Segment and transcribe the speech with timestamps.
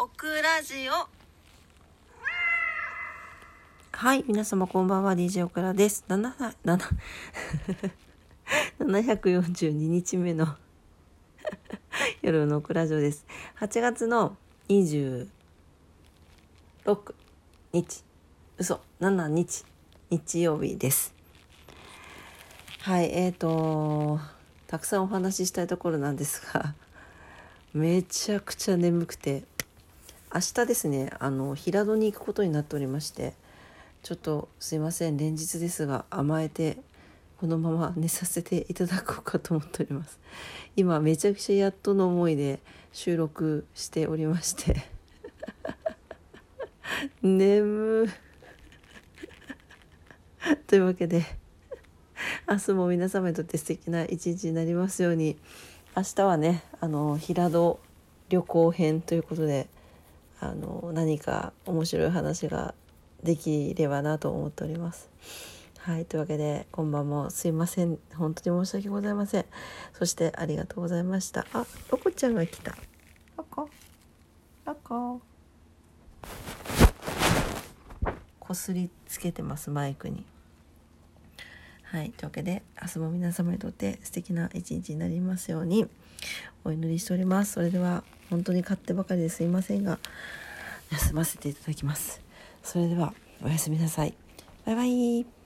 [0.00, 1.08] オクラジオ
[3.90, 6.04] はい、皆様こんばんは、DJ オクラです。
[6.08, 6.78] 7 7
[8.78, 10.54] 742日目の
[12.22, 13.26] 夜のオクラジオです。
[13.58, 14.36] 8月の
[14.68, 15.26] 26
[17.72, 18.04] 日、
[18.56, 19.64] 嘘、7日、
[20.10, 21.12] 日曜日です。
[22.82, 24.20] はい、えーと、
[24.68, 26.76] たくさんお話ししたいところなんですが、
[27.74, 29.42] めちゃくちゃ眠くて、
[30.34, 33.34] 明日ですね、あの、平戸に行くことになっておりまして、
[34.02, 36.78] ちょっとすいません連日ですが甘えて
[37.40, 40.18] このまま寝させていただこうかと思っております。
[40.76, 42.60] 今めちゃくちゃやっとの思いで
[42.92, 44.82] 収録しておりまして。
[47.22, 48.08] 眠。
[50.66, 51.24] というわけで
[52.48, 55.36] 明日も皆様にとって素敵な一日になりますように
[55.96, 57.78] 明日はねあの平戸
[58.28, 59.68] 旅行編ということで
[60.40, 62.74] あの何か面白い話が
[63.22, 65.10] できればなと思っております。
[65.78, 67.98] はいというわけで今晩もすいません。
[68.14, 69.46] 本当に申し訳ございません。
[69.94, 71.46] そしてありがとうございました。
[71.52, 72.76] あロコちゃんが来た。
[73.36, 73.68] ロコ？
[74.66, 75.20] ロコ？
[78.38, 80.24] こすりつけてますマイクに
[81.90, 85.86] はいというわけで明日も皆様にとって素敵な一日になりますように
[86.64, 89.98] お祈りしておりますそれでは本当に勝手ばかりですいませんが
[90.92, 92.20] 休ませていただきます
[92.62, 94.14] それではおやすみなさい。
[94.66, 95.37] バイバイ。